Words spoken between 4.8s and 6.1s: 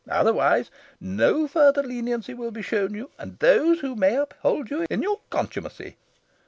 in your contumacy."